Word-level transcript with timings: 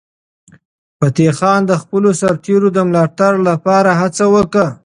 فتح 0.99 1.29
خان 1.39 1.61
د 1.67 1.71
خپلو 1.81 2.09
سرتیرو 2.21 2.69
د 2.73 2.79
ملاتړ 2.89 3.31
لپاره 3.49 3.91
هڅه 4.01 4.25
وکړه. 4.35 4.67